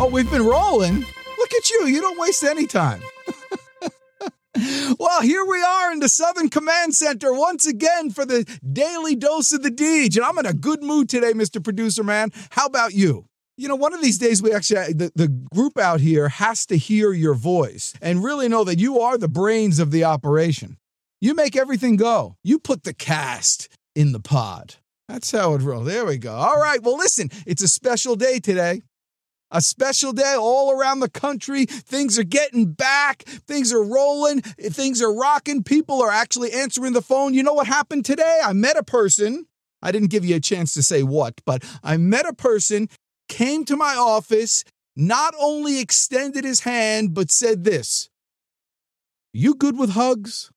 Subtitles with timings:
[0.00, 1.00] Oh, we've been rolling.
[1.38, 1.86] Look at you.
[1.86, 3.02] You don't waste any time.
[5.00, 9.50] well, here we are in the Southern Command Center once again for the daily dose
[9.50, 10.16] of the Deej.
[10.16, 11.62] And I'm in a good mood today, Mr.
[11.62, 12.30] Producer Man.
[12.50, 13.26] How about you?
[13.56, 16.76] You know, one of these days, we actually, the, the group out here has to
[16.76, 20.76] hear your voice and really know that you are the brains of the operation.
[21.20, 22.36] You make everything go.
[22.44, 24.76] You put the cast in the pod.
[25.08, 25.86] That's how it rolls.
[25.86, 26.34] There we go.
[26.34, 26.80] All right.
[26.80, 28.82] Well, listen, it's a special day today
[29.50, 31.64] a special day all around the country.
[31.64, 33.22] Things are getting back.
[33.22, 34.42] Things are rolling.
[34.42, 35.62] Things are rocking.
[35.62, 37.34] People are actually answering the phone.
[37.34, 38.40] You know what happened today?
[38.44, 39.46] I met a person.
[39.82, 42.88] I didn't give you a chance to say what, but I met a person,
[43.28, 44.64] came to my office,
[44.96, 48.08] not only extended his hand, but said this
[49.32, 50.50] You good with hugs?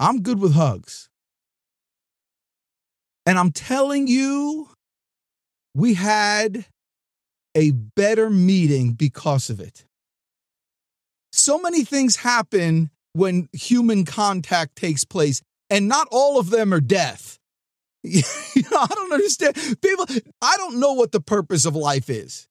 [0.00, 1.08] I'm good with hugs.
[3.26, 4.70] And I'm telling you,
[5.74, 6.64] we had
[7.54, 9.84] a better meeting because of it.
[11.32, 16.80] So many things happen when human contact takes place, and not all of them are
[16.80, 17.38] death.
[18.02, 18.22] you
[18.56, 19.56] know, I don't understand.
[19.82, 20.06] People,
[20.40, 22.46] I don't know what the purpose of life is.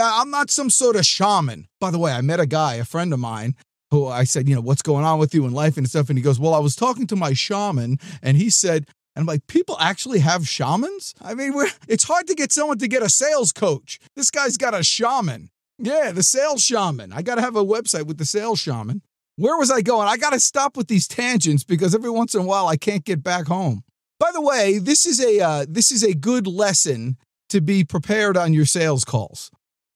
[0.00, 1.68] I'm not some sort of shaman.
[1.80, 3.54] By the way, I met a guy, a friend of mine,
[3.90, 6.08] who I said, you know, what's going on with you in life and stuff.
[6.08, 9.46] And he goes, well, I was talking to my shaman, and he said, and like,
[9.46, 11.14] people actually have shamans?
[11.20, 11.52] I mean,
[11.88, 13.98] it's hard to get someone to get a sales coach.
[14.16, 15.50] This guy's got a shaman.
[15.78, 17.12] Yeah, the sales shaman.
[17.12, 19.02] I got to have a website with the sales shaman.
[19.36, 20.06] Where was I going?
[20.08, 23.04] I got to stop with these tangents because every once in a while I can't
[23.04, 23.82] get back home.
[24.20, 27.16] By the way, this is a uh, this is a good lesson
[27.48, 29.50] to be prepared on your sales calls.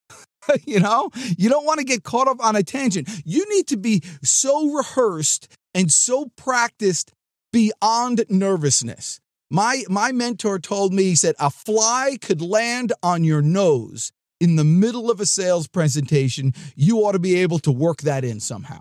[0.66, 3.08] you know, you don't want to get caught up on a tangent.
[3.24, 7.12] You need to be so rehearsed and so practiced
[7.52, 9.20] beyond nervousness.
[9.50, 14.56] My, my mentor told me, he said, a fly could land on your nose in
[14.56, 16.52] the middle of a sales presentation.
[16.76, 18.80] You ought to be able to work that in somehow.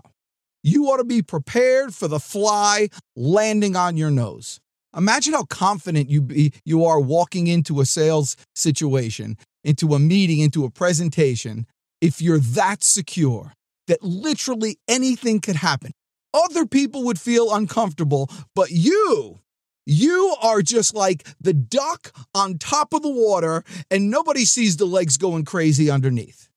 [0.62, 4.60] You ought to be prepared for the fly landing on your nose.
[4.96, 10.40] Imagine how confident you be, you are walking into a sales situation, into a meeting,
[10.40, 11.66] into a presentation,
[12.00, 13.52] if you're that secure
[13.86, 15.92] that literally anything could happen
[16.32, 19.40] other people would feel uncomfortable, but you,
[19.86, 24.84] you are just like the duck on top of the water, and nobody sees the
[24.84, 26.48] legs going crazy underneath.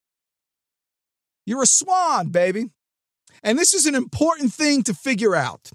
[1.45, 2.69] You're a swan, baby.
[3.43, 5.71] And this is an important thing to figure out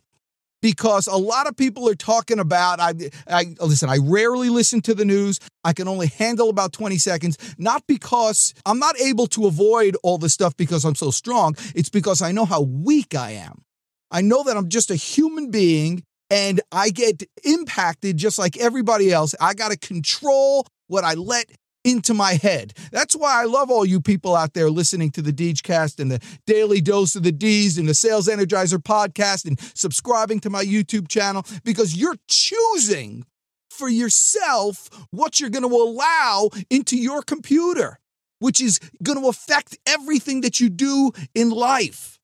[0.63, 2.93] because a lot of people are talking about I,
[3.29, 7.37] I listen i rarely listen to the news i can only handle about 20 seconds
[7.59, 11.91] not because i'm not able to avoid all this stuff because i'm so strong it's
[11.91, 13.66] because i know how weak i am
[14.11, 19.13] I know that I'm just a human being and I get impacted just like everybody
[19.13, 19.35] else.
[19.41, 21.51] I got to control what I let
[21.85, 22.73] into my head.
[22.91, 26.21] That's why I love all you people out there listening to the Deejcast and the
[26.45, 31.07] Daily Dose of the Deej and the Sales Energizer podcast and subscribing to my YouTube
[31.07, 33.25] channel because you're choosing
[33.71, 38.01] for yourself what you're going to allow into your computer,
[38.41, 42.16] which is going to affect everything that you do in life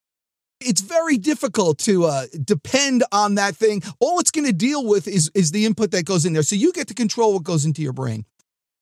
[0.65, 3.83] it's very difficult to uh, depend on that thing.
[4.00, 6.43] All it's going to deal with is is the input that goes in there.
[6.43, 8.25] So you get to control what goes into your brain.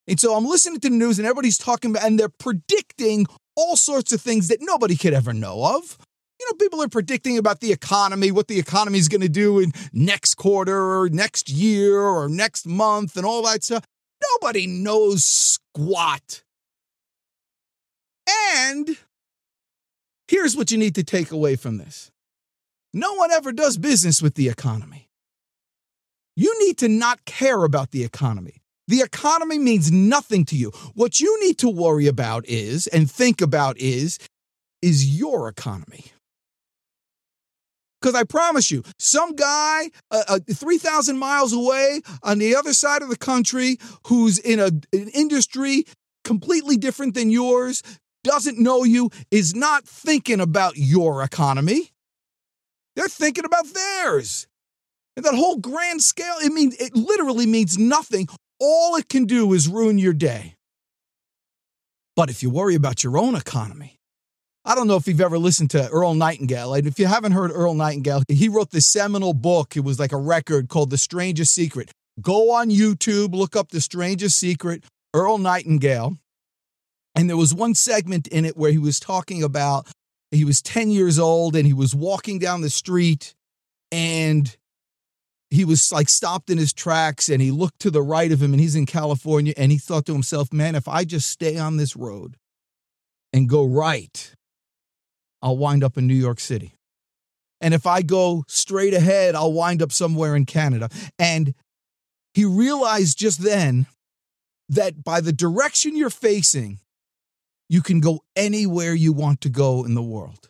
[0.06, 3.26] And so I'm listening to the news and everybody's talking about and they're predicting
[3.56, 5.98] all sorts of things that nobody could ever know of.
[6.40, 9.58] You know, people are predicting about the economy, what the economy is going to do
[9.58, 13.84] in next quarter or next year or next month and all that stuff.
[14.40, 16.42] Nobody knows squat.
[18.26, 18.96] And
[20.30, 22.12] Here's what you need to take away from this
[22.94, 25.08] no one ever does business with the economy.
[26.36, 28.62] You need to not care about the economy.
[28.86, 30.70] The economy means nothing to you.
[30.94, 34.20] What you need to worry about is and think about is
[34.80, 36.04] is your economy.
[38.00, 43.02] Because I promise you, some guy uh, uh, 3,000 miles away on the other side
[43.02, 44.66] of the country who's in a,
[44.96, 45.86] an industry
[46.24, 47.82] completely different than yours,
[48.24, 51.92] doesn't know you is not thinking about your economy.
[52.96, 54.46] They're thinking about theirs.
[55.16, 58.28] And that whole grand scale, it means it literally means nothing.
[58.58, 60.54] All it can do is ruin your day.
[62.16, 63.96] But if you worry about your own economy,
[64.64, 66.74] I don't know if you've ever listened to Earl Nightingale.
[66.74, 69.76] And if you haven't heard Earl Nightingale, he wrote this seminal book.
[69.76, 71.90] It was like a record called The Strangest Secret.
[72.20, 74.84] Go on YouTube, look up The Strangest Secret,
[75.14, 76.18] Earl Nightingale.
[77.14, 79.88] And there was one segment in it where he was talking about
[80.30, 83.34] he was 10 years old and he was walking down the street
[83.90, 84.56] and
[85.50, 88.52] he was like stopped in his tracks and he looked to the right of him
[88.52, 91.76] and he's in California and he thought to himself, man, if I just stay on
[91.76, 92.36] this road,
[93.32, 94.34] and go right,
[95.42, 96.74] I'll wind up in New York City.
[97.60, 100.88] And if I go straight ahead, I'll wind up somewhere in Canada.
[101.18, 101.54] And
[102.34, 103.86] he realized just then
[104.68, 106.80] that by the direction you're facing,
[107.70, 110.48] you can go anywhere you want to go in the world.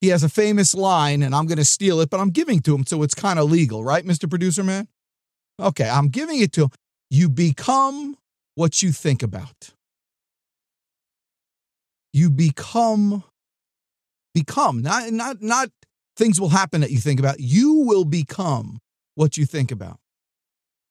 [0.00, 2.74] He has a famous line, and I'm going to steal it, but I'm giving to
[2.74, 4.30] him, so it's kind of legal, right, Mr.
[4.30, 4.86] Producer Man?
[5.60, 6.70] Okay, I'm giving it to him.
[7.10, 8.16] You become
[8.54, 9.72] what you think about.
[12.12, 13.24] You become,
[14.34, 15.70] become, not, not, not
[16.16, 17.40] things will happen that you think about.
[17.40, 18.78] You will become
[19.16, 19.98] what you think about.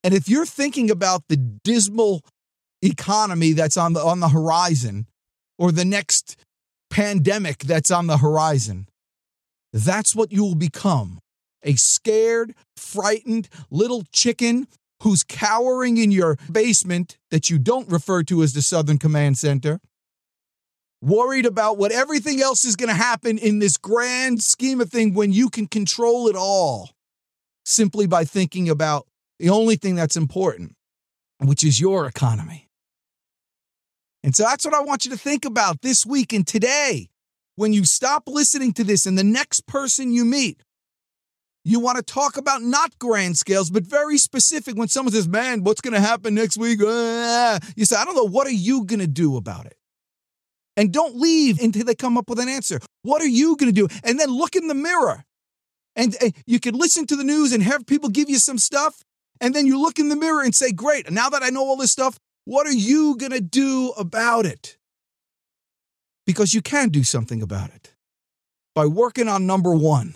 [0.03, 2.21] And if you're thinking about the dismal
[2.85, 5.07] economy that's on the on the horizon
[5.57, 6.37] or the next
[6.89, 8.87] pandemic that's on the horizon,
[9.73, 11.19] that's what you will become.
[11.63, 14.67] A scared, frightened little chicken
[15.01, 19.79] who's cowering in your basement that you don't refer to as the Southern Command Center,
[21.01, 25.13] worried about what everything else is going to happen in this grand scheme of thing
[25.13, 26.91] when you can control it all
[27.65, 29.05] simply by thinking about
[29.39, 30.73] the only thing that's important,
[31.39, 32.64] which is your economy.
[34.25, 37.09] And so that's what I want you to think about this week and today.
[37.57, 40.63] When you stop listening to this and the next person you meet,
[41.63, 44.75] you want to talk about not grand scales, but very specific.
[44.75, 46.81] When someone says, Man, what's going to happen next week?
[46.81, 48.27] Uh, you say, I don't know.
[48.27, 49.77] What are you going to do about it?
[50.75, 52.79] And don't leave until they come up with an answer.
[53.03, 53.87] What are you going to do?
[54.03, 55.23] And then look in the mirror.
[55.95, 59.03] And, and you can listen to the news and have people give you some stuff.
[59.39, 61.77] And then you look in the mirror and say, Great, now that I know all
[61.77, 64.77] this stuff, what are you going to do about it?
[66.25, 67.93] Because you can do something about it
[68.73, 70.15] by working on number one.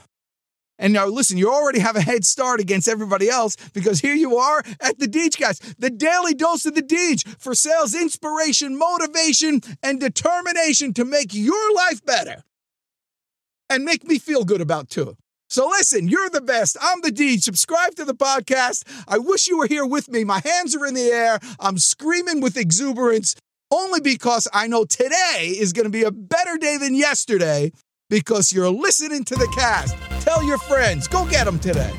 [0.80, 4.38] And now, listen, you already have a head start against everybody else because here you
[4.38, 9.60] are at the Deej guys, the daily dose of the Deej for sales inspiration, motivation,
[9.84, 12.44] and determination to make your life better
[13.70, 15.18] and make me feel good about too.
[15.50, 16.78] So listen, you're the best.
[16.80, 17.42] I'm the Deej.
[17.42, 18.84] Subscribe to the podcast.
[19.08, 20.24] I wish you were here with me.
[20.24, 21.40] My hands are in the air.
[21.60, 23.36] I'm screaming with exuberance
[23.72, 27.72] only because I know today is going to be a better day than yesterday
[28.12, 29.96] because you're listening to the cast.
[30.22, 31.08] Tell your friends.
[31.08, 31.92] Go get them today.